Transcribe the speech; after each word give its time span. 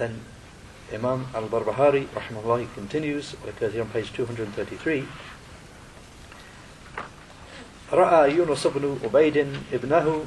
Then 0.00 0.18
Imam 0.94 1.26
al-Barbahari, 1.34 2.06
rahimahullah, 2.06 2.60
he 2.60 2.66
continues, 2.74 3.34
occurs 3.46 3.74
here 3.74 3.82
on 3.82 3.88
page 3.90 4.10
233. 4.14 5.06
رأى 7.92 8.30
يونس 8.30 8.66
بن 8.66 8.98
عبيد 9.04 9.46
ابنه 9.72 10.24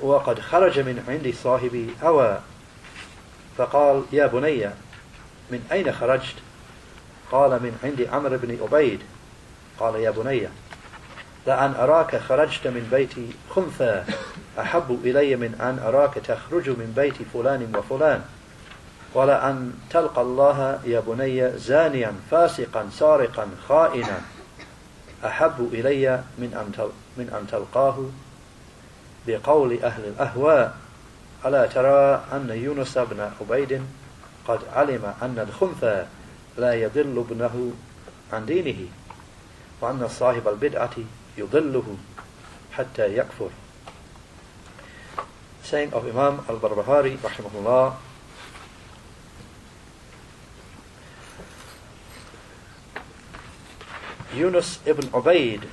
وقد 0.00 0.40
خرج 0.40 0.78
من 0.78 1.04
عند 1.08 1.34
صاحبي 1.34 1.86
أوى 2.02 2.40
فقال 3.58 4.04
يا 4.12 4.26
بني 4.26 4.66
من 5.50 5.66
أين 5.72 5.92
خرجت 5.92 6.34
قال 7.32 7.50
من 7.50 7.78
عند 7.84 8.08
عمرو 8.12 8.38
بن 8.38 8.58
عبيد 8.62 9.00
قال 9.80 9.94
يا 9.94 10.10
بني 10.10 10.48
لأن 11.46 11.74
أراك 11.74 12.16
خرجت 12.16 12.66
من 12.66 12.88
بيت 12.90 13.14
خنثى 13.50 14.04
أحب 14.58 15.00
إلي 15.04 15.36
من 15.36 15.54
أن 15.60 15.78
أراك 15.78 16.14
تخرج 16.14 16.68
من 16.68 16.92
بيت 16.96 17.16
فلان 17.32 17.76
وفلان 17.76 18.24
ولأن 19.14 19.72
تلقى 19.90 20.22
الله 20.22 20.80
يا 20.84 21.00
بني 21.00 21.58
زانيا 21.58 22.12
فاسقا 22.30 22.88
سارقا 22.92 23.48
خائنا. 23.68 24.20
أحب 25.24 25.68
إلي 25.72 26.22
من 26.38 26.54
أن 26.54 26.90
من 27.16 27.28
أن 27.30 27.46
تلقاه 27.46 27.98
بقول 29.26 29.78
أهل 29.82 30.04
الأهواء. 30.04 30.76
ألا 31.46 31.66
ترى 31.66 32.24
أن 32.32 32.50
يونس 32.50 32.98
بن 32.98 33.30
عبيد 33.40 33.82
قد 34.48 34.60
علم 34.72 35.14
أن 35.22 35.38
الخنثى 35.48 36.06
لا 36.56 36.74
يضل 36.74 37.24
ابنه 37.30 37.72
عن 38.32 38.46
دينه 38.46 38.88
وأن 39.80 40.08
صاحب 40.08 40.48
البدعة 40.48 40.96
يضله 41.38 41.96
حتى 42.72 43.16
يكفر. 43.16 43.50
Saying 45.62 45.92
of 45.94 46.02
Imam 46.06 46.42
al-Barbahari 46.48 47.16
rahimahullah 47.22 47.94
Yunus 54.34 54.78
ibn 54.86 55.08
Ubaid 55.08 55.68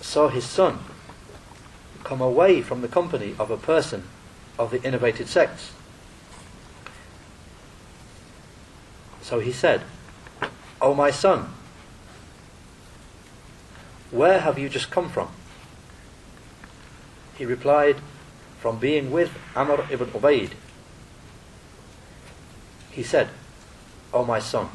saw 0.00 0.28
his 0.28 0.44
son 0.44 0.78
come 2.04 2.20
away 2.20 2.62
from 2.62 2.82
the 2.82 2.88
company 2.88 3.34
of 3.38 3.50
a 3.50 3.56
person 3.56 4.04
of 4.58 4.70
the 4.70 4.82
innovated 4.82 5.28
sects. 5.28 5.72
So 9.22 9.38
he 9.40 9.52
said, 9.52 9.82
O 10.80 10.94
my 10.94 11.10
son, 11.10 11.52
where 14.10 14.40
have 14.40 14.58
you 14.58 14.68
just 14.68 14.90
come 14.90 15.08
from? 15.08 15.28
He 17.36 17.44
replied, 17.44 17.96
From 18.60 18.78
being 18.78 19.10
with 19.10 19.30
Amr 19.54 19.86
ibn 19.90 20.08
Ubaid. 20.08 20.50
He 22.90 23.02
said, 23.02 23.28
O 24.12 24.24
my 24.24 24.40
son, 24.40 24.68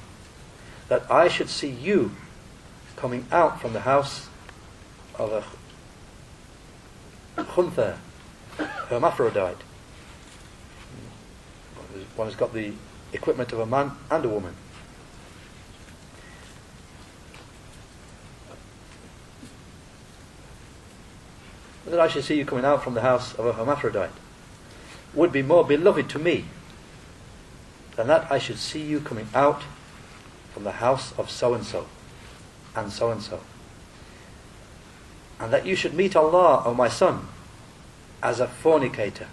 that 0.87 1.09
I 1.11 1.27
should 1.27 1.49
see 1.49 1.69
you 1.69 2.11
coming 2.95 3.25
out 3.31 3.61
from 3.61 3.73
the 3.73 3.81
house 3.81 4.29
of 5.15 5.31
a 7.37 7.43
khuntha, 7.43 7.97
hermaphrodite. 8.57 9.61
One 12.15 12.27
has 12.27 12.35
got 12.35 12.53
the 12.53 12.73
equipment 13.13 13.51
of 13.53 13.59
a 13.59 13.65
man 13.65 13.91
and 14.09 14.25
a 14.25 14.29
woman. 14.29 14.55
That 21.85 21.99
I 21.99 22.07
should 22.07 22.23
see 22.23 22.37
you 22.37 22.45
coming 22.45 22.65
out 22.65 22.83
from 22.83 22.93
the 22.93 23.01
house 23.01 23.35
of 23.35 23.45
a 23.45 23.53
hermaphrodite 23.53 24.11
would 25.13 25.31
be 25.31 25.41
more 25.41 25.63
beloved 25.63 26.09
to 26.09 26.19
me 26.19 26.45
than 27.95 28.07
that 28.07 28.29
I 28.31 28.39
should 28.39 28.57
see 28.57 28.81
you 28.81 28.99
coming 28.99 29.27
out 29.33 29.63
from 30.53 30.63
the 30.63 30.73
house 30.73 31.13
of 31.17 31.29
so 31.29 31.53
and 31.53 31.63
so 31.63 31.87
and 32.75 32.91
so 32.91 33.11
and 33.11 33.21
so. 33.21 33.41
And 35.39 35.51
that 35.51 35.65
you 35.65 35.75
should 35.75 35.93
meet 35.93 36.15
Allah, 36.15 36.63
O 36.65 36.73
my 36.73 36.87
son, 36.87 37.27
as 38.21 38.39
a 38.39 38.47
fornicator, 38.47 39.27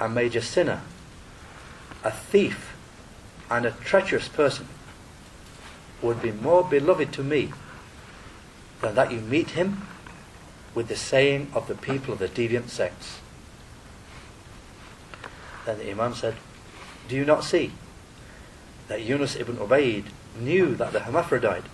a 0.00 0.08
major 0.08 0.40
sinner, 0.40 0.82
a 2.02 2.10
thief, 2.10 2.74
and 3.50 3.64
a 3.64 3.70
treacherous 3.70 4.28
person 4.28 4.66
would 6.02 6.20
be 6.20 6.32
more 6.32 6.64
beloved 6.64 7.12
to 7.12 7.22
me 7.22 7.52
than 8.80 8.94
that 8.94 9.12
you 9.12 9.20
meet 9.20 9.50
him 9.50 9.82
with 10.74 10.88
the 10.88 10.96
saying 10.96 11.50
of 11.54 11.68
the 11.68 11.74
people 11.74 12.12
of 12.12 12.18
the 12.18 12.28
deviant 12.28 12.68
sects. 12.68 13.20
Then 15.64 15.78
the 15.78 15.90
Imam 15.90 16.14
said, 16.14 16.36
Do 17.08 17.16
you 17.16 17.24
not 17.24 17.44
see 17.44 17.72
that 18.88 19.02
Yunus 19.02 19.36
ibn 19.36 19.56
Ubaid 19.56 20.06
knew 20.38 20.74
that 20.76 20.92
the 20.92 21.00
hermaphrodite 21.00 21.64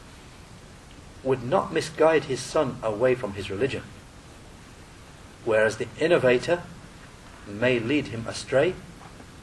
would 1.25 1.43
not 1.43 1.73
misguide 1.73 2.25
his 2.25 2.41
son 2.41 2.77
away 2.83 3.15
from 3.15 3.35
his 3.35 3.51
religion, 3.51 3.83
whereas 5.45 5.77
the 5.77 5.89
innovator 5.99 6.63
may 7.47 7.79
lead 7.79 8.09
him 8.09 8.27
astray 8.27 8.75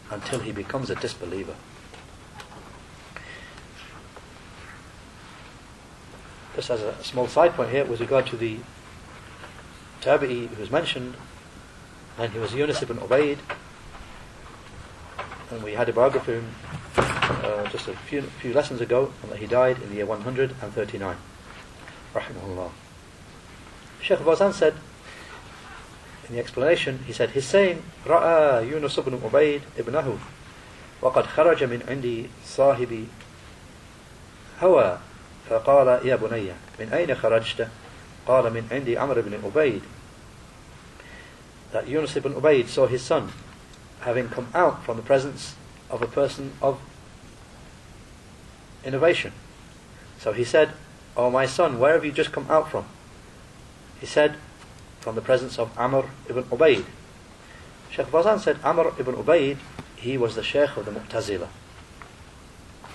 until 0.09 0.39
he 0.39 0.51
becomes 0.51 0.89
a 0.89 0.95
disbeliever. 0.95 1.55
Just 6.55 6.69
as 6.69 6.81
a 6.81 7.01
small 7.03 7.27
side 7.27 7.53
point 7.53 7.69
here 7.69 7.85
with 7.85 8.01
regard 8.01 8.25
to 8.27 8.35
the 8.35 8.57
Tabi'i 10.01 10.47
who 10.47 10.59
was 10.59 10.71
mentioned, 10.71 11.15
and 12.17 12.33
he 12.33 12.39
was 12.39 12.53
Yunus 12.53 12.81
ibn 12.81 12.97
Ubaid, 12.97 13.37
and 15.51 15.63
we 15.63 15.73
had 15.73 15.87
a 15.87 15.93
biography 15.93 16.33
of 16.33 16.43
him 16.43 16.55
uh, 16.97 17.69
just 17.69 17.87
a 17.87 17.93
few, 17.93 18.21
few 18.21 18.53
lessons 18.53 18.81
ago, 18.81 19.13
and 19.21 19.31
that 19.31 19.39
he 19.39 19.47
died 19.47 19.81
in 19.81 19.89
the 19.89 19.95
year 19.95 20.05
139 20.05 21.15
rahimahullah. 22.13 22.69
Sheikh 24.01 24.19
Fawzan 24.19 24.53
said, 24.53 24.73
in 26.27 26.35
the 26.35 26.39
explanation, 26.41 26.99
he 27.05 27.13
said, 27.13 27.31
he's 27.31 27.45
saying, 27.45 27.83
رأى 28.05 28.69
يونس 28.69 28.99
بن 28.99 29.19
عبيد 29.23 29.61
ابنه 29.77 30.17
وقد 31.01 31.25
خرج 31.25 31.63
من 31.63 31.83
عندي 31.87 32.29
صاحبي 32.45 33.07
hawa, 34.61 34.99
فقال 35.49 36.07
يا 36.07 36.15
بني 36.15 36.51
من 36.79 36.93
أين 36.93 37.15
خرجت؟ 37.15 37.67
قال 38.27 38.53
من 38.53 38.67
عندي 38.71 38.97
عمرو 38.97 39.21
بن 39.21 39.41
Ubaid. 39.41 39.81
that 41.71 41.87
Yunus 41.87 42.15
ibn 42.15 42.33
Ubaid 42.33 42.67
saw 42.67 42.87
his 42.87 43.01
son 43.01 43.31
having 44.01 44.29
come 44.29 44.47
out 44.53 44.83
from 44.83 44.97
the 44.97 45.03
presence 45.03 45.55
of 45.89 46.01
a 46.01 46.07
person 46.07 46.51
of 46.61 46.79
innovation. 48.83 49.33
So 50.19 50.33
he 50.33 50.43
said, 50.43 50.71
Oh, 51.21 51.29
my 51.29 51.45
son, 51.45 51.79
where 51.79 51.91
have 51.95 52.05
you 52.05 52.13
just 52.13 52.31
come 52.31 52.45
out 52.49 52.71
from? 52.71 52.85
He 53.99 54.05
said, 54.05 54.37
From 55.01 55.15
the 55.15 55.21
presence 55.21 55.59
of 55.59 55.77
Amr 55.77 56.05
ibn 56.29 56.43
Ubaid. 56.43 56.85
Sheikh 57.91 58.05
Fawzan 58.05 58.39
said, 58.39 58.57
Amr 58.63 58.93
ibn 58.97 59.15
Ubaid, 59.15 59.57
he 59.97 60.17
was 60.17 60.35
the 60.35 60.43
Sheikh 60.43 60.77
of 60.77 60.85
the 60.85 60.91
Mu'tazila. 60.91 61.49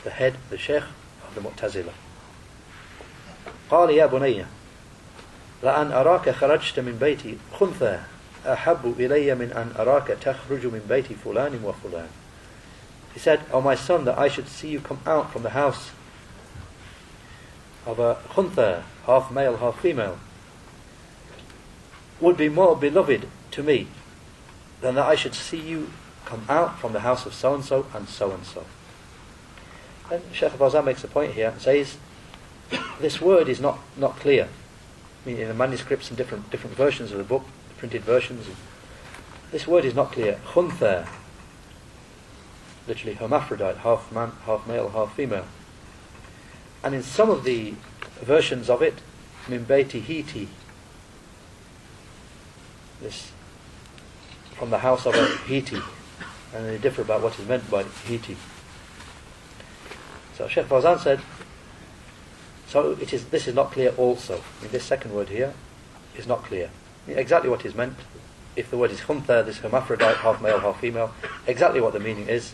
The 0.04 0.10
head, 0.10 0.36
the 0.48 0.56
Sheikh 0.56 0.84
of 1.28 1.34
the 1.34 1.42
Mu'tazila. 1.42 1.92
قال 3.70 3.90
يا 3.90 4.06
بني 4.06 4.46
لأن 5.62 5.92
أراك 5.92 6.30
خرجت 6.30 6.80
من 6.80 6.96
بيتي 6.98 7.38
خنثى 7.60 8.00
أحب 8.46 8.94
إلي 8.98 9.34
من 9.34 9.52
أن 9.52 9.74
أراك 9.78 10.16
تخرج 10.20 10.66
من 10.66 10.86
بيتي 10.88 11.14
فلان 11.14 11.60
وفلان. 11.62 12.08
He 13.12 13.20
said, 13.20 13.40
Oh 13.52 13.60
my 13.60 13.74
son, 13.74 14.06
that 14.06 14.18
I 14.18 14.28
should 14.28 14.48
see 14.48 14.68
you 14.68 14.80
come 14.80 15.00
out 15.06 15.30
from 15.30 15.42
the 15.42 15.50
house 15.50 15.90
of 17.86 17.98
a 17.98 18.16
khuntha, 18.30 18.82
half 19.06 19.30
male, 19.30 19.56
half 19.58 19.80
female, 19.80 20.18
would 22.20 22.36
be 22.36 22.48
more 22.48 22.76
beloved 22.76 23.28
to 23.50 23.62
me 23.62 23.88
than 24.80 24.94
that 24.94 25.06
I 25.06 25.14
should 25.14 25.34
see 25.34 25.60
you 25.60 25.90
come 26.24 26.44
out 26.48 26.78
from 26.78 26.92
the 26.92 27.00
house 27.00 27.26
of 27.26 27.34
so 27.34 27.54
and 27.54 27.64
so 27.64 27.86
and 27.94 28.08
so 28.08 28.30
and 28.30 28.44
so. 28.44 28.64
And 30.10 30.22
Sheikh 30.32 30.52
Fawzan 30.52 30.84
makes 30.84 31.04
a 31.04 31.08
point 31.08 31.32
here 31.32 31.50
and 31.50 31.60
says, 31.60 31.96
this 33.00 33.20
word 33.20 33.48
is 33.48 33.60
not, 33.60 33.78
not 33.96 34.16
clear. 34.16 34.48
I 35.24 35.28
mean, 35.28 35.38
in 35.38 35.48
the 35.48 35.54
manuscripts 35.54 36.08
and 36.08 36.16
different, 36.16 36.50
different 36.50 36.76
versions 36.76 37.12
of 37.12 37.18
the 37.18 37.24
book, 37.24 37.44
the 37.68 37.74
printed 37.74 38.02
versions, 38.02 38.46
this 39.50 39.66
word 39.66 39.84
is 39.84 39.94
not 39.94 40.12
clear. 40.12 40.38
Khuntha, 40.46 41.08
literally 42.86 43.14
hermaphrodite, 43.14 43.78
half 43.78 44.10
man, 44.12 44.32
half 44.44 44.66
male, 44.66 44.88
half 44.90 45.14
female. 45.14 45.46
And 46.84 46.94
in 46.94 47.02
some 47.02 47.30
of 47.30 47.44
the 47.44 47.74
versions 48.20 48.68
of 48.68 48.82
it, 48.82 48.94
Mimbeti 49.46 50.02
Hiti, 50.02 50.48
this 53.00 53.32
from 54.58 54.68
the 54.70 54.78
house 54.78 55.06
of 55.06 55.14
Hiti, 55.14 55.82
and 56.54 56.66
they 56.66 56.78
differ 56.78 57.02
about 57.02 57.22
what 57.22 57.38
is 57.38 57.48
meant 57.48 57.68
by 57.70 57.84
Hiti. 57.84 58.36
So 60.36 60.46
Sheikh 60.46 60.66
Fawzan 60.66 61.00
said, 61.00 61.20
so 62.68 62.92
it 63.00 63.12
is, 63.12 63.26
this 63.26 63.48
is 63.48 63.54
not 63.54 63.72
clear 63.72 63.90
also. 63.96 64.34
I 64.34 64.62
mean, 64.62 64.72
this 64.72 64.84
second 64.84 65.14
word 65.14 65.30
here 65.30 65.54
is 66.16 66.26
not 66.26 66.44
clear. 66.44 66.70
I 67.06 67.10
mean, 67.10 67.18
exactly 67.18 67.48
what 67.48 67.64
is 67.64 67.74
meant, 67.74 67.94
if 68.56 68.70
the 68.70 68.76
word 68.76 68.90
is 68.90 69.00
khuntha, 69.00 69.44
this 69.44 69.58
hermaphrodite, 69.58 70.18
half 70.18 70.42
male, 70.42 70.60
half 70.60 70.80
female, 70.80 71.12
exactly 71.46 71.80
what 71.80 71.92
the 71.94 72.00
meaning 72.00 72.28
is, 72.28 72.52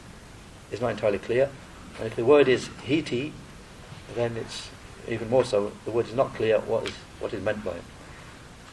is 0.70 0.80
not 0.80 0.90
entirely 0.90 1.18
clear. 1.18 1.50
And 1.98 2.06
if 2.06 2.16
the 2.16 2.24
word 2.24 2.48
is 2.48 2.68
hiti, 2.86 3.32
then 4.14 4.36
it's 4.36 4.70
even 5.08 5.28
more 5.28 5.44
so. 5.44 5.72
The 5.84 5.90
word 5.90 6.06
is 6.06 6.14
not 6.14 6.34
clear 6.34 6.58
what 6.60 6.88
is 6.88 6.94
what 7.18 7.32
is 7.32 7.42
meant 7.42 7.64
by 7.64 7.72
it. 7.72 7.82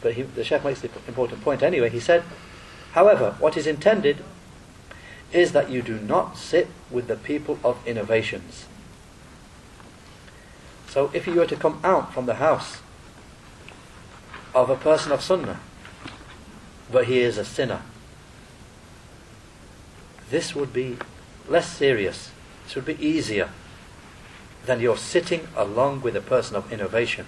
But 0.02 0.14
he, 0.14 0.24
the 0.24 0.44
Sheikh 0.44 0.64
makes 0.64 0.82
the 0.82 0.90
important 1.08 1.42
point 1.42 1.64
anyway. 1.64 1.90
He 1.90 2.00
said, 2.00 2.24
however, 2.92 3.36
what 3.40 3.58
is 3.58 3.68
intended 3.68 4.24
is 5.32 5.52
that 5.52 5.70
you 5.70 5.82
do 5.82 6.00
not 6.00 6.38
sit 6.38 6.68
with 6.90 7.08
the 7.08 7.16
people 7.16 7.60
of 7.64 7.86
innovations. 7.86 8.66
So 10.88 11.12
if 11.14 11.28
you 11.28 11.34
were 11.34 11.46
to 11.46 11.56
come 11.56 11.80
out 11.84 12.14
from 12.14 12.26
the 12.26 12.36
house 12.36 12.78
of 14.56 14.70
a 14.70 14.76
person 14.76 15.12
of 15.12 15.22
Sunnah, 15.22 15.60
but 16.92 17.06
he 17.06 17.20
is 17.20 17.38
a 17.38 17.44
sinner, 17.46 17.82
this 20.30 20.56
would 20.56 20.72
be 20.72 20.98
less 21.50 21.70
serious, 21.70 22.32
this 22.66 22.76
would 22.76 22.86
be 22.86 23.06
easier 23.06 23.50
than 24.68 24.82
you're 24.82 24.98
sitting 24.98 25.48
along 25.56 26.02
with 26.02 26.16
a 26.16 26.22
person 26.22 26.56
of 26.56 26.72
innovation. 26.72 27.26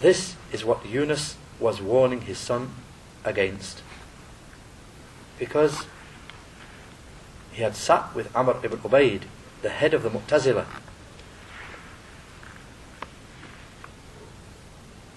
This 0.00 0.34
is 0.52 0.64
what 0.64 0.84
Yunus 0.84 1.36
was 1.60 1.80
warning 1.80 2.22
his 2.22 2.36
son 2.36 2.72
against. 3.24 3.82
Because 5.38 5.86
he 7.52 7.62
had 7.62 7.76
sat 7.76 8.14
with 8.14 8.34
Amr 8.36 8.58
ibn 8.64 8.78
Ubaid, 8.80 9.22
the 9.62 9.70
head 9.70 9.94
of 9.94 10.02
the 10.02 10.10
Mu'tazila. 10.10 10.66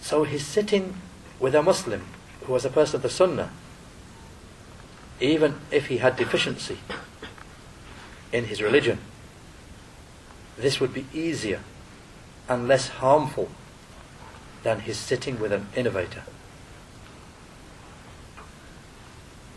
So 0.01 0.23
he's 0.23 0.45
sitting 0.45 0.95
with 1.39 1.55
a 1.55 1.63
Muslim 1.63 2.05
who 2.45 2.53
was 2.53 2.63
a 2.63 2.69
person 2.69 2.97
of 2.97 3.01
the 3.01 3.09
Sunnah, 3.09 3.51
even 5.19 5.59
if 5.71 5.87
he 5.87 5.97
had 5.97 6.15
deficiency 6.15 6.77
in 8.31 8.45
his 8.45 8.61
religion. 8.61 8.99
This 10.57 10.79
would 10.79 10.93
be 10.93 11.05
easier 11.13 11.61
and 12.47 12.67
less 12.67 12.87
harmful 12.87 13.49
than 14.63 14.81
his 14.81 14.97
sitting 14.97 15.39
with 15.39 15.51
an 15.51 15.67
innovator. 15.75 16.23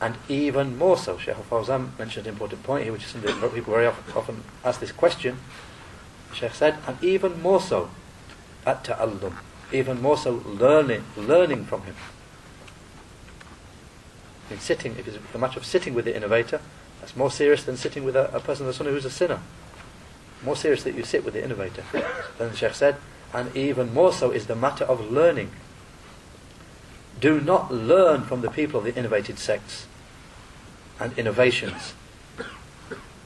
And 0.01 0.17
even 0.29 0.77
more 0.77 0.97
so, 0.97 1.17
Sheikh 1.17 1.37
Al-Fawzan 1.37 1.97
mentioned 1.99 2.27
an 2.27 2.33
important 2.33 2.63
point 2.65 2.85
here, 2.85 2.93
which 2.93 3.05
is 3.05 3.11
something 3.11 3.41
that 3.41 3.55
people 3.55 3.73
very 3.73 3.87
often 3.87 4.43
ask 4.65 4.81
this 4.81 4.91
question. 4.91 5.39
Sheikh 6.33 6.55
said, 6.55 6.79
and 6.87 7.03
even 7.05 7.41
more 7.41 7.61
so, 7.61 7.91
at 8.67 8.85
ta'allum, 8.85 9.39
even 9.73 10.03
more 10.03 10.17
so 10.17 10.43
learning, 10.45 11.05
learning 11.17 11.67
from 11.67 11.83
him. 11.83 11.95
In 14.51 14.59
sitting, 14.59 14.97
if 14.99 15.07
it's 15.07 15.19
a 15.35 15.39
matter 15.39 15.59
of 15.59 15.65
sitting 15.65 15.95
with 15.95 16.05
the 16.05 16.17
innovator, 16.17 16.61
that's 17.03 17.17
more 17.17 17.33
serious 17.33 17.65
than 17.65 17.77
sitting 17.77 18.05
with 18.05 18.15
a, 18.15 18.33
a 18.33 18.39
person 18.39 18.65
of 18.65 18.69
the 18.69 18.75
Sunnah 18.75 18.93
who's 18.93 19.05
a 19.05 19.11
sinner. 19.11 19.41
More 20.45 20.55
serious 20.55 20.85
that 20.85 20.95
you 20.95 21.03
sit 21.03 21.25
with 21.25 21.35
the 21.35 21.43
innovator. 21.43 21.83
then 22.39 22.51
the 22.51 22.57
Sheikh 22.57 22.75
said, 22.75 22.97
and 23.35 23.55
even 23.57 23.93
more 23.93 24.13
so 24.13 24.31
is 24.31 24.47
the 24.47 24.55
matter 24.55 24.85
of 24.85 25.11
learning. 25.11 25.51
Do 27.21 27.41
not 27.41 27.75
learn 27.75 28.23
from 28.23 28.43
the 28.43 28.51
people 28.51 28.79
of 28.79 28.85
the 28.85 28.97
innovated 28.97 29.41
sects 29.41 29.89
and 31.01 31.17
innovations 31.19 31.95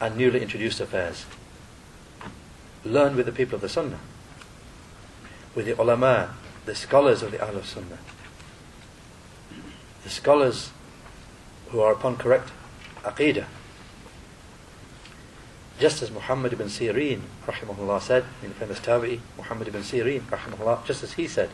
and 0.00 0.16
newly 0.16 0.40
introduced 0.40 0.80
affairs. 0.80 1.26
Learn 2.82 3.14
with 3.14 3.26
the 3.26 3.32
people 3.32 3.56
of 3.56 3.60
the 3.60 3.68
Sunnah, 3.68 4.00
with 5.54 5.66
the 5.66 5.78
ulama, 5.78 6.34
the 6.64 6.74
scholars 6.74 7.22
of 7.22 7.30
the 7.30 7.46
Ahl 7.46 7.56
of 7.56 7.66
Sunnah, 7.66 7.98
the 10.02 10.10
scholars 10.10 10.70
who 11.68 11.80
are 11.80 11.92
upon 11.92 12.16
correct 12.16 12.52
aqidah. 13.02 13.44
Just 15.79 16.01
as 16.01 16.11
Muhammad 16.11 16.53
ibn 16.53 16.67
Sirin, 16.67 17.21
rahimahullah, 17.45 18.01
said, 18.01 18.25
in 18.43 18.49
the 18.49 18.55
famous 18.55 18.79
Tabi'i, 18.79 19.19
Muhammad 19.37 19.67
ibn 19.67 19.81
Sirin, 19.81 20.21
rahimahullah, 20.21 20.85
just 20.85 21.03
as 21.03 21.13
he 21.13 21.27
said, 21.27 21.49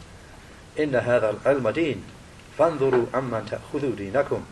إن 0.78 0.92
هذا 0.92 1.30
العلم 1.42 1.70
دين 1.74 2.04
فانظروا 2.58 3.08
عمن 3.14 3.50
تأخذوا 3.50 3.96
دينكم 3.96 4.44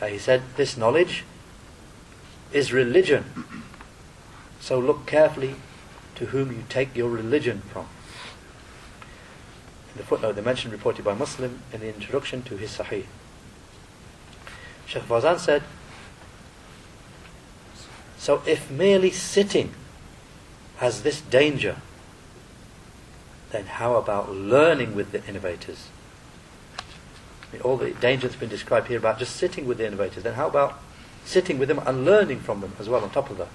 uh, 0.00 0.06
he 0.06 0.18
said, 0.18 0.42
this 0.56 0.76
knowledge 0.76 1.24
is 2.52 2.72
religion. 2.72 3.24
So 4.60 4.78
look 4.78 5.06
carefully 5.06 5.56
to 6.16 6.26
whom 6.26 6.52
you 6.52 6.64
take 6.68 6.96
your 6.96 7.10
religion 7.10 7.62
from. 7.72 7.86
In 9.92 9.98
the 9.98 10.04
footnote, 10.04 10.36
the 10.36 10.42
mention 10.42 10.70
reported 10.70 11.04
by 11.04 11.14
Muslim 11.14 11.62
in 11.72 11.80
the 11.80 11.88
introduction 11.88 12.42
to 12.44 12.56
his 12.56 12.76
Sahih. 12.78 13.04
Sheikh 14.86 15.02
Fawzan 15.02 15.38
said, 15.38 15.62
so 18.24 18.42
if 18.46 18.70
merely 18.70 19.10
sitting 19.10 19.72
has 20.78 21.02
this 21.02 21.20
danger, 21.20 21.76
then 23.50 23.66
how 23.66 23.96
about 23.96 24.30
learning 24.30 24.94
with 24.94 25.12
the 25.12 25.24
innovators? 25.26 25.88
I 26.78 27.54
mean, 27.54 27.62
all 27.62 27.76
the 27.76 27.90
danger 27.92 28.28
that's 28.28 28.38
been 28.38 28.48
described 28.48 28.88
here 28.88 28.98
about 28.98 29.18
just 29.18 29.36
sitting 29.36 29.66
with 29.66 29.78
the 29.78 29.86
innovators, 29.86 30.22
then 30.22 30.34
how 30.34 30.46
about 30.46 30.78
sitting 31.24 31.58
with 31.58 31.68
them 31.68 31.80
and 31.84 32.04
learning 32.04 32.40
from 32.40 32.60
them 32.60 32.74
as 32.78 32.88
well 32.88 33.02
on 33.02 33.10
top 33.10 33.30
of 33.30 33.38
that? 33.38 33.48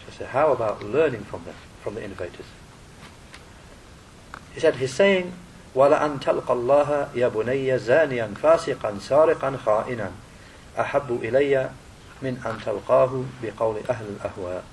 So 0.00 0.08
I 0.08 0.18
said, 0.18 0.26
how 0.28 0.52
about 0.52 0.84
learning 0.84 1.24
from 1.24 1.44
them, 1.44 1.54
from 1.82 1.94
the 1.94 2.04
innovators? 2.04 2.46
He 4.54 4.60
said, 4.60 4.76
he's 4.76 4.92
saying, 4.92 5.32
وَلَأَن 5.74 6.20
تَلْقَ 6.20 6.44
اللَّهَ 6.44 7.12
يَا 7.14 7.30
بُنَيَّ 7.30 7.78
زَانِيًا 7.78 8.34
فَاسِقًا 8.34 8.98
سَارِقًا 9.00 9.56
خَائِنًا 9.56 10.10
أَحَبُّ 10.76 11.22
إِلَيَّ 11.22 11.70
min 12.21 12.39
an 12.45 12.59
talqahu 12.59 13.25
bi 13.41 13.49
qawli 13.49 13.87
ahl 13.89 14.05
al-ahwa. 14.21 14.63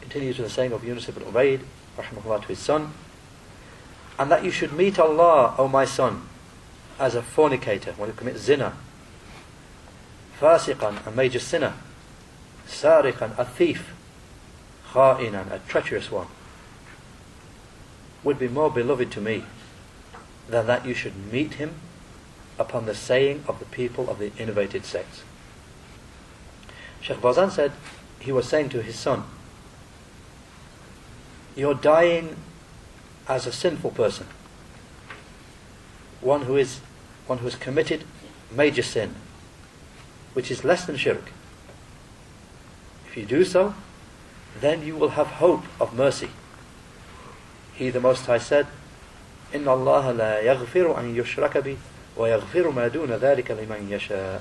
Continues 0.00 0.38
with 0.38 0.48
the 0.48 0.52
saying 0.52 0.72
of 0.72 0.84
Yunus 0.84 1.08
ibn 1.08 1.22
Ubaid, 1.24 1.60
rahmahullah 1.96 2.42
to 2.42 2.48
his 2.48 2.58
son, 2.58 2.92
and 4.18 4.30
that 4.30 4.44
you 4.44 4.50
should 4.50 4.72
meet 4.72 4.98
Allah, 4.98 5.54
O 5.58 5.68
my 5.68 5.84
son, 5.84 6.28
as 6.98 7.14
a 7.14 7.22
fornicator, 7.22 7.92
when 7.92 8.10
he 8.10 8.16
commits 8.16 8.40
zina, 8.40 8.74
fasiqan, 10.38 11.04
a 11.06 11.10
major 11.10 11.40
sinner, 11.40 11.74
sariqan, 12.66 13.36
a 13.38 13.44
thief, 13.44 13.94
kha'inan, 14.92 15.50
a 15.50 15.58
treacherous 15.66 16.10
one, 16.10 16.28
would 18.22 18.38
be 18.38 18.48
more 18.48 18.70
beloved 18.70 19.10
to 19.12 19.20
me 19.20 19.44
than 20.48 20.66
that 20.66 20.86
you 20.86 20.94
should 20.94 21.32
meet 21.32 21.54
him 21.54 21.74
upon 22.58 22.86
the 22.86 22.94
saying 22.94 23.42
of 23.48 23.58
the 23.58 23.64
people 23.66 24.08
of 24.08 24.18
the 24.18 24.30
innovated 24.38 24.84
sects. 24.84 25.22
Sheikh 27.04 27.18
Fawzan 27.18 27.50
said 27.50 27.72
he 28.18 28.32
was 28.32 28.48
saying 28.48 28.70
to 28.70 28.82
his 28.82 28.98
son, 28.98 29.24
You're 31.54 31.74
dying 31.74 32.36
as 33.28 33.46
a 33.46 33.52
sinful 33.52 33.90
person, 33.90 34.26
one 36.22 36.42
who 36.42 36.56
is 36.56 36.80
one 37.26 37.38
who 37.38 37.44
has 37.44 37.56
committed 37.56 38.04
major 38.50 38.82
sin, 38.82 39.14
which 40.32 40.50
is 40.50 40.64
less 40.64 40.86
than 40.86 40.96
shirk. 40.96 41.30
If 43.06 43.18
you 43.18 43.26
do 43.26 43.44
so, 43.44 43.74
then 44.58 44.82
you 44.82 44.96
will 44.96 45.10
have 45.10 45.26
hope 45.26 45.64
of 45.78 45.94
mercy. 45.94 46.30
He 47.74 47.90
the 47.90 48.00
Most 48.00 48.24
High 48.24 48.38
said, 48.38 48.66
إن 49.52 49.64
الله 49.64 50.16
لا 50.16 50.40
يغفر 50.40 50.98
أن 50.98 51.14
يشرك 51.16 51.58
به 51.58 51.76
ويغفر 52.16 52.70
ما 52.70 52.88
دون 52.88 53.12
ذلك 53.12 53.50
لمن 53.50 53.88
يشاء 53.90 54.40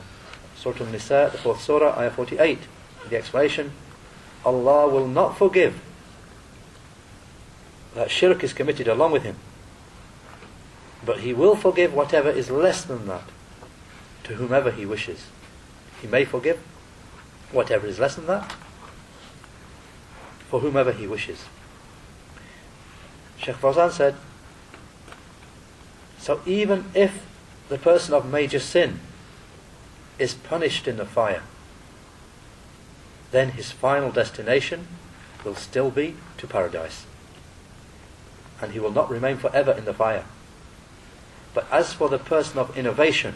Surah 0.56 0.84
An-Nisa, 0.86 1.30
the 1.32 1.38
fourth 1.38 1.62
surah, 1.62 1.98
ayah 2.00 2.12
48. 2.12 2.60
The 3.10 3.18
explanation, 3.18 3.72
Allah 4.46 4.88
will 4.88 5.08
not 5.08 5.38
forgive 5.38 5.82
that 7.96 8.10
shirk 8.10 8.44
is 8.44 8.54
committed 8.54 8.88
along 8.88 9.12
with 9.12 9.24
him. 9.24 9.36
But 11.06 11.20
He 11.20 11.34
will 11.34 11.56
forgive 11.56 11.94
whatever 11.94 12.30
is 12.30 12.50
less 12.50 12.84
than 12.84 13.08
that 13.08 13.24
to 14.24 14.36
whomever 14.36 14.72
He 14.72 14.86
wishes. 14.86 15.28
He 16.02 16.08
may 16.08 16.26
forgive 16.26 16.58
whatever 17.52 17.86
is 17.88 18.00
less 18.00 18.16
than 18.16 18.26
that 18.28 18.52
for 20.50 20.60
whomever 20.60 20.92
He 20.92 21.08
wishes. 21.08 21.46
Sheikh 23.38 23.58
Fawzan 23.58 23.92
said, 23.92 24.16
so 26.18 26.42
even 26.46 26.86
if 26.94 27.26
the 27.68 27.78
person 27.78 28.14
of 28.14 28.26
major 28.26 28.60
sin 28.60 29.02
is 30.20 30.34
punished 30.34 30.88
in 30.88 30.98
the 30.98 31.06
fire, 31.06 31.44
then 33.32 33.50
his 33.50 33.72
final 33.72 34.12
destination 34.12 34.88
will 35.44 35.56
still 35.56 35.90
be 35.90 36.16
to 36.38 36.48
paradise. 36.48 37.06
And 38.62 38.74
he 38.74 38.80
will 38.80 38.92
not 38.92 39.10
remain 39.10 39.38
forever 39.38 39.72
in 39.72 39.86
the 39.86 39.94
fire. 39.94 40.26
But 41.54 41.68
as 41.72 41.94
for 41.94 42.10
the 42.10 42.20
person 42.20 42.60
of 42.60 42.78
innovation, 42.78 43.36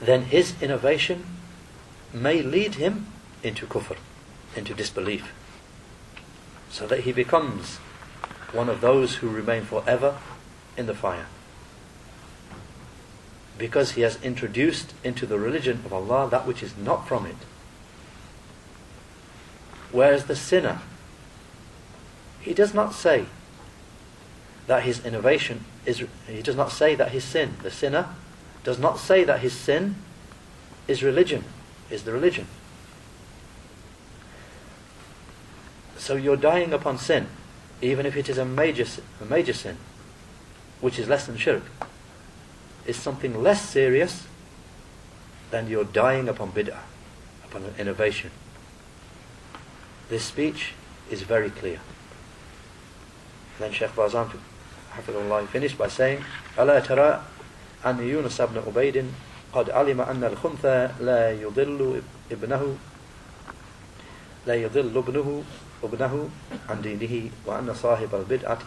then 0.00 0.24
his 0.24 0.54
innovation 0.62 1.24
may 2.12 2.42
lead 2.42 2.74
him 2.74 3.06
into 3.42 3.66
kufr, 3.66 3.96
into 4.56 4.74
disbelief, 4.74 5.32
so 6.70 6.86
that 6.86 7.00
he 7.00 7.12
becomes 7.12 7.76
one 8.52 8.68
of 8.68 8.80
those 8.80 9.16
who 9.16 9.28
remain 9.28 9.62
forever 9.62 10.18
in 10.76 10.86
the 10.86 10.94
fire. 10.94 11.26
Because 13.60 13.92
he 13.92 14.00
has 14.00 14.20
introduced 14.22 14.94
into 15.04 15.26
the 15.26 15.38
religion 15.38 15.82
of 15.84 15.92
Allah 15.92 16.30
that 16.30 16.46
which 16.46 16.62
is 16.62 16.76
not 16.78 17.06
from 17.06 17.26
it. 17.26 17.36
Whereas 19.92 20.24
the 20.24 20.34
sinner, 20.34 20.80
he 22.40 22.54
does 22.54 22.72
not 22.72 22.94
say 22.94 23.26
that 24.66 24.84
his 24.84 25.04
innovation 25.04 25.66
is, 25.84 26.02
he 26.26 26.40
does 26.40 26.56
not 26.56 26.72
say 26.72 26.94
that 26.94 27.10
his 27.10 27.22
sin, 27.22 27.56
the 27.62 27.70
sinner, 27.70 28.08
does 28.64 28.78
not 28.78 28.98
say 28.98 29.24
that 29.24 29.40
his 29.40 29.52
sin 29.52 29.96
is 30.88 31.02
religion, 31.02 31.44
is 31.90 32.04
the 32.04 32.12
religion. 32.12 32.46
So 35.98 36.16
you're 36.16 36.36
dying 36.36 36.72
upon 36.72 36.96
sin, 36.96 37.26
even 37.82 38.06
if 38.06 38.16
it 38.16 38.30
is 38.30 38.38
a 38.38 38.44
major, 38.46 38.86
a 39.20 39.24
major 39.26 39.52
sin, 39.52 39.76
which 40.80 40.98
is 40.98 41.08
less 41.08 41.26
than 41.26 41.36
shirk, 41.36 41.64
is 42.86 42.96
something 42.96 43.42
less 43.42 43.60
serious 43.60 44.26
than 45.50 45.68
your 45.68 45.84
dying 45.84 46.28
upon 46.28 46.52
bid'ah, 46.52 46.80
upon 47.44 47.64
an 47.64 47.74
innovation. 47.78 48.30
This 50.08 50.24
speech 50.24 50.74
is 51.10 51.22
very 51.22 51.50
clear. 51.50 51.80
Then 53.58 53.72
Sheikh 53.72 53.90
Fawzan 53.90 54.30
Hafidullah 54.92 55.46
finished 55.48 55.78
by 55.78 55.88
saying, 55.88 56.24
أَلَا 56.56 56.80
تَرَى 56.80 57.20
أَنْ 57.84 57.98
يُونَسَ 57.98 58.40
بْنَ 58.48 58.62
عُبَيْدٍ 58.62 59.06
قَدْ 59.52 59.70
عَلِمَ 59.70 60.00
أَنَّ 60.00 60.24
الْخُنْثَ 60.24 60.64
لَا 61.00 61.30
يُضِلُّ 61.32 62.02
ابْنَهُ 62.30 62.76
لا 64.46 64.54
يضل 64.54 64.96
ابنه 64.96 65.42
ابنه 65.82 66.28
عن 66.68 66.82
دينه 66.82 67.30
وأن 67.46 67.74
صاحب 67.74 68.14
البدعة 68.14 68.58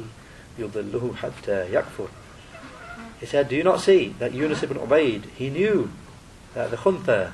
يضله 0.59 1.13
حتى 1.21 1.73
يكفر 1.73 2.07
he 3.23 3.27
said, 3.29 3.47
do 3.47 3.55
you 3.55 3.63
not 3.63 3.79
see 3.79 4.13
that 4.19 4.33
Yunus 4.33 4.63
ibn 4.63 4.77
Ubaid, 4.77 5.29
he 5.37 5.49
knew 5.49 5.89
that 6.55 6.71
the 6.71 6.75
khuntha, 6.75 7.31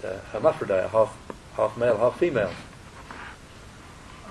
the 0.00 0.18
hermaphrodite, 0.32 0.90
half, 0.90 1.16
half 1.54 1.76
male, 1.76 1.96
half 1.96 2.18
female, 2.18 2.50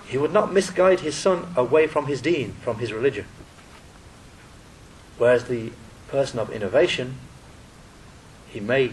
he 0.05 0.17
would 0.17 0.33
not 0.33 0.51
misguide 0.51 0.99
his 0.99 1.15
son 1.15 1.53
away 1.55 1.87
from 1.87 2.07
his 2.07 2.21
deen, 2.21 2.51
from 2.61 2.79
his 2.79 2.91
religion. 2.91 3.25
Whereas 5.17 5.45
the 5.45 5.71
person 6.09 6.39
of 6.39 6.51
innovation, 6.51 7.19
he 8.49 8.59
may 8.59 8.91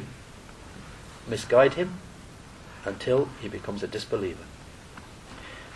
misguide 1.26 1.74
him 1.74 1.94
until 2.84 3.28
he 3.42 3.48
becomes 3.48 3.82
a 3.82 3.88
disbeliever. 3.88 4.44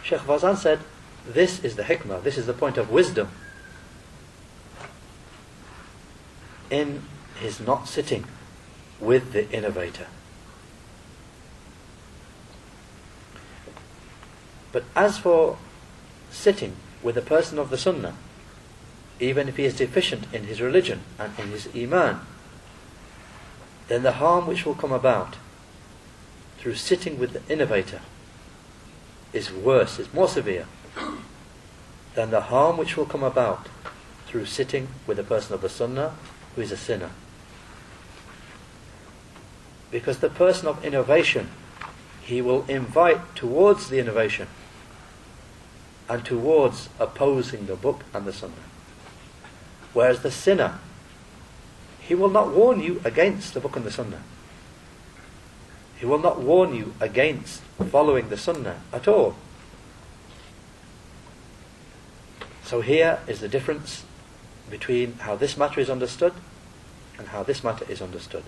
Sheikh 0.05 0.21
Fawzan 0.21 0.57
said, 0.57 0.79
this 1.27 1.65
is 1.65 1.75
the 1.75 1.83
hikmah, 1.83 2.23
this 2.23 2.39
is 2.39 2.47
the 2.47 2.55
point 2.55 2.79
of 2.79 2.91
wisdom 2.93 3.29
in 6.73 7.03
his 7.39 7.61
not 7.61 7.87
sitting 7.87 8.25
with 8.99 9.33
the 9.33 9.49
innovator. 9.53 10.07
But 14.73 14.85
as 14.97 15.19
for 15.19 15.59
sitting 16.31 16.77
with 17.03 17.19
a 17.19 17.23
person 17.23 17.59
of 17.59 17.69
the 17.69 17.77
Sunnah, 17.77 18.15
even 19.21 19.49
if 19.49 19.59
he 19.59 19.65
is 19.65 19.77
deficient 19.77 20.27
in 20.33 20.45
his 20.45 20.63
religion 20.63 21.03
and 21.19 21.39
in 21.39 21.49
his 21.49 21.69
Iman, 21.77 22.21
then 23.89 24.03
the 24.03 24.13
harm 24.13 24.47
which 24.47 24.65
will 24.65 24.75
come 24.75 24.93
about 24.93 25.37
through 26.59 26.77
sitting 26.77 27.19
with 27.19 27.33
the 27.35 27.53
innovator 27.53 28.01
is 29.35 29.53
worse, 29.53 29.99
is 29.99 30.13
more 30.15 30.29
severe 30.29 30.67
than 32.15 32.31
the 32.31 32.43
harm 32.43 32.79
which 32.79 32.97
will 32.97 33.05
come 33.05 33.23
about 33.23 33.69
through 34.27 34.47
sitting 34.47 34.89
with 35.07 35.19
a 35.19 35.25
person 35.25 35.53
of 35.53 35.61
the 35.61 35.69
Sunnah 35.69 36.15
who 36.55 36.63
is 36.63 36.73
a 36.73 36.77
sinner. 36.77 37.11
Because 39.91 40.19
the 40.19 40.31
person 40.31 40.69
of 40.69 40.85
innovation, 40.85 41.51
he 42.23 42.41
will 42.41 42.65
invite 42.69 43.35
towards 43.35 43.89
the 43.89 43.99
innovation 43.99 44.49
and 46.09 46.25
towards 46.25 46.89
opposing 46.99 47.67
the 47.67 47.77
book 47.77 48.05
and 48.15 48.25
the 48.25 48.33
sunnah. 48.33 48.55
Whereas 49.93 50.23
the 50.23 50.31
sinner, 50.31 50.79
he 52.01 52.15
will 52.15 52.31
not 52.31 52.53
warn 52.55 52.81
you 52.81 53.01
against 53.05 53.55
the 53.55 53.61
book 53.61 53.77
and 53.77 53.85
the 53.85 53.91
sunnah. 53.91 54.23
He 55.97 56.07
will 56.07 56.19
not 56.19 56.41
warn 56.41 56.75
you 56.75 56.95
against 57.01 57.61
following 57.91 58.29
the 58.29 58.37
sunnah 58.37 58.81
at 58.93 59.07
all. 59.07 59.37
So 62.65 62.81
here 62.81 63.21
is 63.27 63.41
the 63.41 63.49
difference 63.49 64.05
between 64.73 65.13
how 65.19 65.37
this 65.37 65.59
matter 65.59 65.81
is 65.81 65.91
understood 65.91 66.33
and 67.19 67.29
how 67.29 67.43
this 67.43 67.63
matter 67.63 67.85
is 67.91 68.01
understood. 68.01 68.43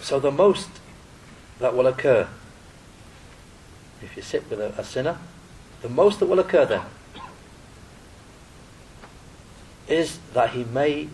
So 0.00 0.18
the 0.18 0.30
most 0.30 0.70
that 1.58 1.76
will 1.76 1.86
occur 1.86 2.28
if 4.02 4.16
you 4.16 4.22
sit 4.22 4.48
with 4.48 4.58
a, 4.58 4.72
a 4.80 4.82
sinner, 4.82 5.18
the 5.82 5.90
most 5.90 6.18
that 6.20 6.26
will 6.26 6.38
occur 6.38 6.64
then 6.64 6.82
is 9.86 10.18
that 10.32 10.50
he 10.50 10.64
may 10.64 11.08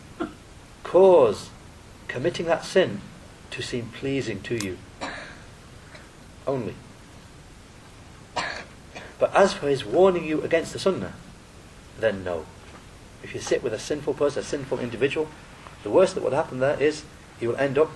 cause 0.85 1.51
committing 2.07 2.47
that 2.47 2.65
sin 2.65 3.01
to 3.51 3.63
seem 3.63 3.89
pleasing 3.89 4.41
to 4.43 4.55
you. 4.65 4.79
Only. 6.47 6.75
But 9.19 9.35
as 9.35 9.53
for 9.53 9.69
his 9.69 9.85
warning 9.85 10.25
you 10.25 10.43
against 10.43 10.73
the 10.73 10.79
sunnah, 10.79 11.15
then 11.99 12.25
no. 12.25 12.47
If 13.23 13.35
you 13.35 13.41
sit 13.41 13.63
with 13.63 13.73
a 13.73 13.79
sinful 13.79 14.15
person, 14.15 14.41
a 14.41 14.45
sinful 14.45 14.79
individual, 14.81 15.29
the 15.83 15.91
worst 15.91 16.15
that 16.15 16.25
will 16.25 16.33
happen 16.33 16.61
there 16.61 16.81
is 16.81 17.05
he 17.41 17.47
will 17.47 17.57
end 17.57 17.79
up 17.79 17.91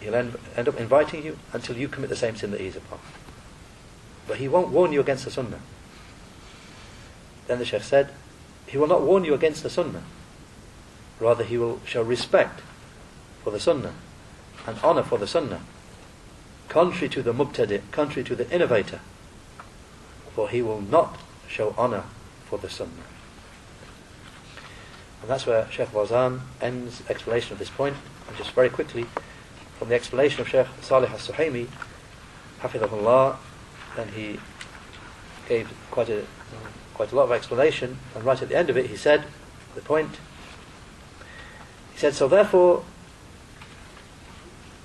he'll 0.00 0.14
end, 0.14 0.36
end 0.56 0.68
up 0.68 0.78
inviting 0.78 1.24
you 1.24 1.38
until 1.52 1.76
you 1.76 1.88
commit 1.88 2.10
the 2.10 2.16
same 2.16 2.36
sin 2.36 2.50
that 2.50 2.60
he's 2.60 2.76
upon. 2.76 2.98
But 4.26 4.38
he 4.38 4.48
won't 4.48 4.68
warn 4.68 4.92
you 4.92 5.00
against 5.00 5.24
the 5.24 5.30
sunnah. 5.30 5.60
Then 7.46 7.58
the 7.58 7.64
Sheikh 7.64 7.82
said, 7.82 8.10
he 8.66 8.76
will 8.76 8.88
not 8.88 9.02
warn 9.02 9.24
you 9.24 9.34
against 9.34 9.62
the 9.62 9.70
sunnah. 9.70 10.02
Rather, 11.20 11.44
he 11.44 11.56
will 11.56 11.80
show 11.84 12.02
respect 12.02 12.60
for 13.42 13.50
the 13.50 13.60
sunnah 13.60 13.94
and 14.66 14.76
honor 14.82 15.04
for 15.04 15.18
the 15.18 15.26
sunnah, 15.26 15.60
contrary 16.68 17.08
to 17.08 17.22
the 17.22 17.32
mubtadi, 17.32 17.80
contrary 17.92 18.24
to 18.24 18.34
the 18.34 18.50
innovator. 18.52 19.00
For 20.36 20.48
he 20.48 20.62
will 20.62 20.82
not 20.82 21.18
show 21.48 21.74
honor 21.76 22.04
for 22.44 22.58
the 22.58 22.70
sunnah. 22.70 22.92
And 25.22 25.30
that's 25.30 25.46
where 25.46 25.68
Sheikh 25.70 25.88
Fawzan 25.88 26.42
ends 26.60 27.02
explanation 27.08 27.52
of 27.54 27.58
this 27.58 27.70
point. 27.70 27.96
And 28.28 28.36
just 28.36 28.52
very 28.52 28.68
quickly, 28.68 29.06
from 29.78 29.88
the 29.88 29.96
explanation 29.96 30.42
of 30.42 30.48
Sheikh 30.48 30.68
Salih 30.82 31.08
al-Suhaimi, 31.08 31.66
Hafidhullah, 32.60 33.36
and 33.98 34.10
he 34.10 34.38
gave 35.48 35.72
quite 35.90 36.08
a 36.10 36.24
quite 36.94 37.12
a 37.12 37.16
lot 37.16 37.24
of 37.24 37.32
explanation, 37.32 37.98
and 38.14 38.24
right 38.24 38.40
at 38.40 38.48
the 38.48 38.56
end 38.56 38.70
of 38.70 38.76
it 38.76 38.86
he 38.86 38.96
said, 38.96 39.24
the 39.74 39.82
point, 39.82 40.12
he 41.92 41.98
said, 41.98 42.14
so 42.14 42.26
therefore, 42.26 42.84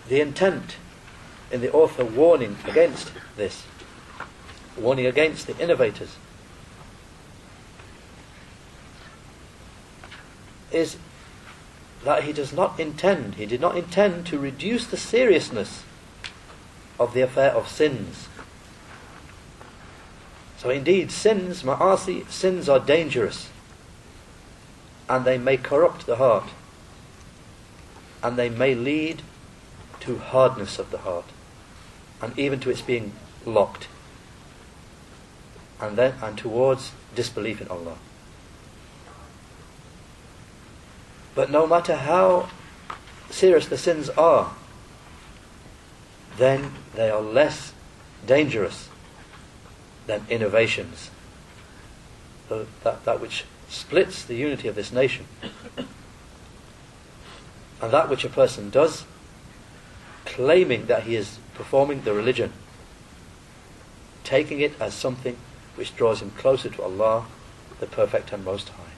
the 0.10 0.20
intent 0.20 0.76
in 1.52 1.62
the 1.62 1.72
author 1.72 2.04
warning 2.04 2.58
against 2.66 3.12
this, 3.38 3.66
warning 4.78 5.06
against 5.06 5.48
the 5.48 5.58
innovators, 5.58 6.16
is 10.72 10.98
that 12.04 12.24
he 12.24 12.34
does 12.34 12.54
not 12.54 12.80
intend, 12.80 13.36
he 13.36 13.46
did 13.46 13.62
not 13.62 13.78
intend 13.78 14.26
to 14.28 14.40
reduce 14.40 14.88
the 14.88 14.98
seriousness 14.98 15.84
of 17.00 17.14
the 17.14 17.22
affair 17.22 17.52
of 17.52 17.68
sins 17.68 18.28
so 20.62 20.70
indeed, 20.70 21.12
sins, 21.12 21.64
ma'asi, 21.64 22.30
sins 22.30 22.70
are 22.70 22.80
dangerous. 22.80 23.50
And 25.10 25.26
they 25.26 25.40
may 25.40 25.58
corrupt 25.58 26.06
the 26.06 26.18
heart. 26.18 26.50
And 28.22 28.38
they 28.38 28.48
may 28.48 28.76
lead 28.76 29.24
to 30.02 30.20
hardness 30.20 30.78
of 30.78 30.92
the 30.92 31.00
heart. 31.00 31.26
And 32.22 32.38
even 32.38 32.60
to 32.60 32.70
its 32.70 32.82
being 32.82 33.14
locked. 33.44 33.88
And 35.82 35.98
then 35.98 36.14
and 36.22 36.38
towards 36.38 36.92
disbelief 37.16 37.60
in 37.60 37.68
Allah. 37.68 37.98
But 41.34 41.50
no 41.50 41.66
matter 41.66 41.96
how 41.96 42.50
serious 43.30 43.68
the 43.68 43.78
sins 43.78 44.10
are, 44.10 44.54
then 46.38 46.74
they 46.94 47.10
are 47.10 47.22
less 47.22 47.74
dangerous 48.26 48.90
than 50.08 50.26
innovations. 50.30 51.10
That, 52.50 53.06
that 53.06 53.22
which 53.22 53.46
splits 53.70 54.24
the 54.26 54.36
unity 54.36 54.68
of 54.68 54.76
this 54.76 54.92
nation. 54.92 55.26
and 57.82 57.92
that 57.92 58.10
which 58.10 58.26
a 58.26 58.30
person 58.30 58.70
does, 58.70 59.06
claiming 60.26 60.86
that 60.88 61.04
he 61.04 61.16
is 61.16 61.40
performing 61.54 62.02
the 62.02 62.14
religion, 62.14 62.52
taking 64.24 64.60
it 64.60 64.74
as 64.80 64.94
something 64.94 65.38
which 65.76 65.96
draws 65.96 66.22
him 66.22 66.32
closer 66.32 66.70
to 66.70 66.84
Allah, 66.84 67.26
the 67.80 67.88
Perfect 67.88 68.32
and 68.32 68.44
Most 68.44 68.70
High. 68.70 68.91